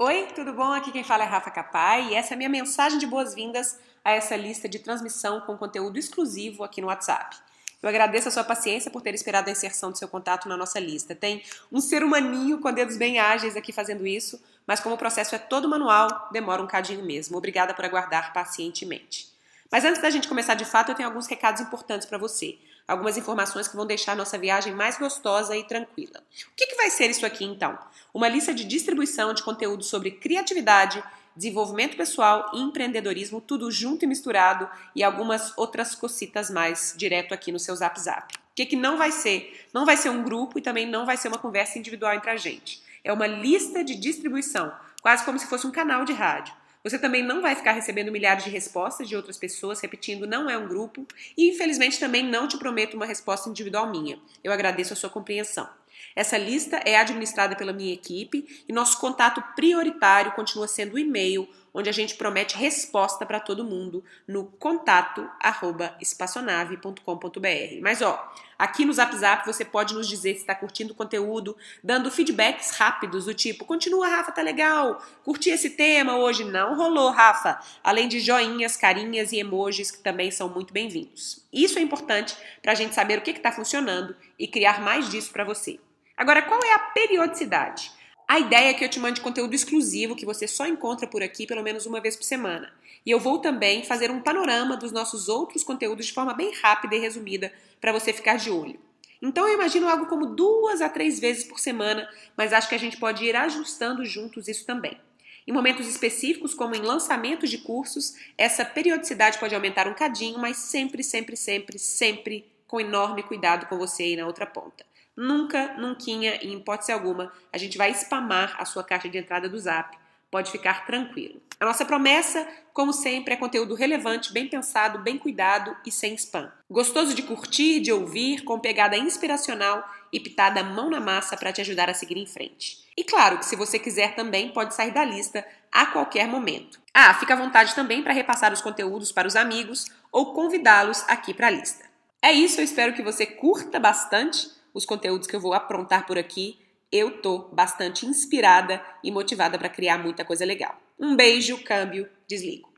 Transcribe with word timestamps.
Oi, 0.00 0.26
tudo 0.32 0.52
bom? 0.52 0.70
Aqui 0.72 0.92
quem 0.92 1.02
fala 1.02 1.24
é 1.24 1.26
Rafa 1.26 1.50
Capai 1.50 2.10
e 2.10 2.14
essa 2.14 2.32
é 2.32 2.36
a 2.36 2.38
minha 2.38 2.48
mensagem 2.48 3.00
de 3.00 3.04
boas-vindas 3.04 3.80
a 4.04 4.12
essa 4.12 4.36
lista 4.36 4.68
de 4.68 4.78
transmissão 4.78 5.40
com 5.40 5.56
conteúdo 5.56 5.98
exclusivo 5.98 6.62
aqui 6.62 6.80
no 6.80 6.86
WhatsApp. 6.86 7.34
Eu 7.82 7.88
agradeço 7.88 8.28
a 8.28 8.30
sua 8.30 8.44
paciência 8.44 8.92
por 8.92 9.02
ter 9.02 9.12
esperado 9.12 9.48
a 9.48 9.52
inserção 9.52 9.90
do 9.90 9.98
seu 9.98 10.06
contato 10.06 10.48
na 10.48 10.56
nossa 10.56 10.78
lista. 10.78 11.16
Tem 11.16 11.42
um 11.72 11.80
ser 11.80 12.04
humaninho 12.04 12.60
com 12.60 12.72
dedos 12.72 12.96
bem 12.96 13.18
ágeis 13.18 13.56
aqui 13.56 13.72
fazendo 13.72 14.06
isso, 14.06 14.40
mas 14.64 14.78
como 14.78 14.94
o 14.94 14.98
processo 14.98 15.34
é 15.34 15.38
todo 15.38 15.68
manual, 15.68 16.28
demora 16.30 16.62
um 16.62 16.68
cadinho 16.68 17.04
mesmo. 17.04 17.36
Obrigada 17.36 17.74
por 17.74 17.84
aguardar 17.84 18.32
pacientemente. 18.32 19.26
Mas 19.70 19.84
antes 19.84 20.00
da 20.00 20.10
gente 20.10 20.28
começar 20.28 20.54
de 20.54 20.64
fato, 20.64 20.92
eu 20.92 20.94
tenho 20.94 21.08
alguns 21.08 21.26
recados 21.26 21.60
importantes 21.60 22.06
para 22.06 22.18
você 22.18 22.56
algumas 22.88 23.18
informações 23.18 23.68
que 23.68 23.76
vão 23.76 23.86
deixar 23.86 24.16
nossa 24.16 24.38
viagem 24.38 24.72
mais 24.74 24.96
gostosa 24.98 25.54
e 25.54 25.62
tranquila. 25.62 26.20
O 26.50 26.54
que, 26.56 26.66
que 26.68 26.74
vai 26.74 26.88
ser 26.88 27.10
isso 27.10 27.26
aqui 27.26 27.44
então? 27.44 27.78
Uma 28.14 28.28
lista 28.28 28.54
de 28.54 28.64
distribuição 28.64 29.34
de 29.34 29.42
conteúdo 29.42 29.84
sobre 29.84 30.10
criatividade, 30.12 31.04
desenvolvimento 31.36 31.98
pessoal 31.98 32.50
e 32.54 32.60
empreendedorismo, 32.62 33.42
tudo 33.42 33.70
junto 33.70 34.06
e 34.06 34.08
misturado, 34.08 34.66
e 34.96 35.04
algumas 35.04 35.52
outras 35.58 35.94
cocitas 35.94 36.48
mais 36.48 36.94
direto 36.96 37.34
aqui 37.34 37.52
no 37.52 37.58
seu 37.58 37.76
Zap 37.76 38.00
Zap. 38.00 38.34
O 38.34 38.38
que, 38.54 38.64
que 38.64 38.76
não 38.76 38.96
vai 38.96 39.12
ser? 39.12 39.66
Não 39.72 39.84
vai 39.84 39.96
ser 39.96 40.08
um 40.08 40.22
grupo 40.24 40.58
e 40.58 40.62
também 40.62 40.88
não 40.88 41.04
vai 41.04 41.18
ser 41.18 41.28
uma 41.28 41.38
conversa 41.38 41.78
individual 41.78 42.14
entre 42.14 42.30
a 42.30 42.36
gente. 42.36 42.82
É 43.04 43.12
uma 43.12 43.26
lista 43.26 43.84
de 43.84 43.94
distribuição, 43.96 44.72
quase 45.02 45.24
como 45.26 45.38
se 45.38 45.46
fosse 45.46 45.66
um 45.66 45.70
canal 45.70 46.04
de 46.06 46.12
rádio. 46.14 46.54
Você 46.84 46.98
também 46.98 47.22
não 47.24 47.42
vai 47.42 47.54
ficar 47.56 47.72
recebendo 47.72 48.12
milhares 48.12 48.44
de 48.44 48.50
respostas 48.50 49.08
de 49.08 49.16
outras 49.16 49.36
pessoas, 49.36 49.80
repetindo, 49.80 50.26
não 50.26 50.48
é 50.48 50.56
um 50.56 50.68
grupo, 50.68 51.04
e 51.36 51.48
infelizmente 51.50 51.98
também 51.98 52.22
não 52.24 52.46
te 52.46 52.56
prometo 52.58 52.94
uma 52.96 53.06
resposta 53.06 53.48
individual 53.48 53.90
minha. 53.90 54.18
Eu 54.44 54.52
agradeço 54.52 54.92
a 54.92 54.96
sua 54.96 55.10
compreensão. 55.10 55.68
Essa 56.14 56.38
lista 56.38 56.80
é 56.84 56.96
administrada 56.96 57.56
pela 57.56 57.72
minha 57.72 57.92
equipe 57.92 58.64
e 58.68 58.72
nosso 58.72 58.98
contato 59.00 59.42
prioritário 59.54 60.32
continua 60.32 60.68
sendo 60.68 60.94
o 60.94 60.98
e-mail 60.98 61.48
onde 61.78 61.88
a 61.88 61.92
gente 61.92 62.16
promete 62.16 62.56
resposta 62.56 63.24
para 63.24 63.38
todo 63.38 63.64
mundo 63.64 64.02
no 64.26 64.44
contato 64.46 65.30
arroba 65.40 65.96
espaçonave.com.br. 66.00 67.38
Mas 67.80 68.02
ó, 68.02 68.20
aqui 68.58 68.84
no 68.84 68.92
Zap 68.92 69.16
Zap 69.16 69.46
você 69.46 69.64
pode 69.64 69.94
nos 69.94 70.08
dizer 70.08 70.34
se 70.34 70.40
está 70.40 70.56
curtindo 70.56 70.92
o 70.92 70.96
conteúdo, 70.96 71.56
dando 71.82 72.10
feedbacks 72.10 72.70
rápidos 72.72 73.26
do 73.26 73.32
tipo, 73.32 73.64
continua 73.64 74.08
Rafa, 74.08 74.32
tá 74.32 74.42
legal, 74.42 75.00
curti 75.24 75.50
esse 75.50 75.70
tema 75.70 76.16
hoje, 76.16 76.42
não 76.42 76.74
rolou 76.76 77.12
Rafa, 77.12 77.60
além 77.84 78.08
de 78.08 78.18
joinhas, 78.18 78.76
carinhas 78.76 79.30
e 79.30 79.38
emojis 79.38 79.92
que 79.92 80.02
também 80.02 80.32
são 80.32 80.48
muito 80.48 80.74
bem-vindos. 80.74 81.46
Isso 81.52 81.78
é 81.78 81.82
importante 81.82 82.36
para 82.60 82.72
a 82.72 82.74
gente 82.74 82.92
saber 82.92 83.20
o 83.20 83.22
que 83.22 83.30
está 83.30 83.52
funcionando 83.52 84.16
e 84.36 84.48
criar 84.48 84.80
mais 84.80 85.08
disso 85.08 85.30
para 85.30 85.44
você. 85.44 85.78
Agora, 86.16 86.42
qual 86.42 86.58
é 86.64 86.72
a 86.72 86.78
periodicidade? 86.80 87.96
A 88.30 88.38
ideia 88.40 88.68
é 88.68 88.74
que 88.74 88.84
eu 88.84 88.90
te 88.90 89.00
mande 89.00 89.22
conteúdo 89.22 89.54
exclusivo 89.54 90.14
que 90.14 90.26
você 90.26 90.46
só 90.46 90.66
encontra 90.66 91.06
por 91.06 91.22
aqui 91.22 91.46
pelo 91.46 91.62
menos 91.62 91.86
uma 91.86 91.98
vez 91.98 92.14
por 92.14 92.24
semana. 92.24 92.70
E 93.06 93.10
eu 93.10 93.18
vou 93.18 93.38
também 93.38 93.82
fazer 93.82 94.10
um 94.10 94.20
panorama 94.20 94.76
dos 94.76 94.92
nossos 94.92 95.30
outros 95.30 95.64
conteúdos 95.64 96.04
de 96.04 96.12
forma 96.12 96.34
bem 96.34 96.52
rápida 96.60 96.94
e 96.94 96.98
resumida 96.98 97.50
para 97.80 97.90
você 97.90 98.12
ficar 98.12 98.36
de 98.36 98.50
olho. 98.50 98.78
Então 99.22 99.48
eu 99.48 99.54
imagino 99.54 99.88
algo 99.88 100.04
como 100.04 100.26
duas 100.26 100.82
a 100.82 100.90
três 100.90 101.18
vezes 101.18 101.44
por 101.44 101.58
semana, 101.58 102.06
mas 102.36 102.52
acho 102.52 102.68
que 102.68 102.74
a 102.74 102.78
gente 102.78 102.98
pode 102.98 103.24
ir 103.24 103.34
ajustando 103.34 104.04
juntos 104.04 104.46
isso 104.46 104.66
também. 104.66 105.00
Em 105.46 105.52
momentos 105.52 105.88
específicos, 105.88 106.52
como 106.52 106.74
em 106.74 106.82
lançamentos 106.82 107.48
de 107.48 107.56
cursos, 107.56 108.12
essa 108.36 108.62
periodicidade 108.62 109.38
pode 109.38 109.54
aumentar 109.54 109.88
um 109.88 109.94
cadinho, 109.94 110.38
mas 110.38 110.58
sempre, 110.58 111.02
sempre, 111.02 111.34
sempre, 111.34 111.78
sempre 111.78 112.44
com 112.66 112.78
enorme 112.78 113.22
cuidado 113.22 113.64
com 113.70 113.78
você 113.78 114.02
aí 114.02 114.16
na 114.16 114.26
outra 114.26 114.44
ponta. 114.44 114.84
Nunca, 115.20 115.74
nunquinha, 115.76 116.36
em 116.36 116.52
hipótese 116.54 116.92
alguma, 116.92 117.32
a 117.52 117.58
gente 117.58 117.76
vai 117.76 117.92
spamar 117.92 118.54
a 118.56 118.64
sua 118.64 118.84
caixa 118.84 119.08
de 119.08 119.18
entrada 119.18 119.48
do 119.48 119.58
Zap. 119.58 119.98
Pode 120.30 120.48
ficar 120.48 120.86
tranquilo. 120.86 121.40
A 121.58 121.64
nossa 121.64 121.84
promessa, 121.84 122.46
como 122.72 122.92
sempre, 122.92 123.34
é 123.34 123.36
conteúdo 123.36 123.74
relevante, 123.74 124.32
bem 124.32 124.46
pensado, 124.46 125.00
bem 125.00 125.18
cuidado 125.18 125.76
e 125.84 125.90
sem 125.90 126.14
spam. 126.14 126.52
Gostoso 126.70 127.16
de 127.16 127.22
curtir, 127.24 127.80
de 127.80 127.92
ouvir, 127.92 128.44
com 128.44 128.60
pegada 128.60 128.96
inspiracional 128.96 129.82
e 130.12 130.20
pitada 130.20 130.62
mão 130.62 130.88
na 130.88 131.00
massa 131.00 131.36
para 131.36 131.52
te 131.52 131.60
ajudar 131.62 131.90
a 131.90 131.94
seguir 131.94 132.16
em 132.16 132.24
frente. 132.26 132.78
E 132.96 133.02
claro 133.02 133.38
que 133.38 133.44
se 133.46 133.56
você 133.56 133.76
quiser 133.76 134.14
também, 134.14 134.50
pode 134.52 134.72
sair 134.72 134.92
da 134.92 135.04
lista 135.04 135.44
a 135.72 135.86
qualquer 135.86 136.28
momento. 136.28 136.78
Ah, 136.94 137.12
fica 137.14 137.34
à 137.34 137.36
vontade 137.36 137.74
também 137.74 138.04
para 138.04 138.12
repassar 138.14 138.52
os 138.52 138.62
conteúdos 138.62 139.10
para 139.10 139.26
os 139.26 139.34
amigos 139.34 139.86
ou 140.12 140.32
convidá-los 140.32 141.04
aqui 141.08 141.34
para 141.34 141.48
a 141.48 141.50
lista. 141.50 141.84
É 142.22 142.30
isso, 142.30 142.60
eu 142.60 142.64
espero 142.64 142.92
que 142.94 143.02
você 143.02 143.26
curta 143.26 143.80
bastante 143.80 144.56
os 144.74 144.84
conteúdos 144.84 145.26
que 145.26 145.36
eu 145.36 145.40
vou 145.40 145.54
aprontar 145.54 146.06
por 146.06 146.18
aqui, 146.18 146.58
eu 146.90 147.20
tô 147.20 147.40
bastante 147.52 148.06
inspirada 148.06 148.82
e 149.04 149.10
motivada 149.10 149.58
para 149.58 149.68
criar 149.68 149.98
muita 149.98 150.24
coisa 150.24 150.44
legal. 150.44 150.78
Um 150.98 151.14
beijo, 151.16 151.62
câmbio, 151.62 152.08
desligo. 152.26 152.68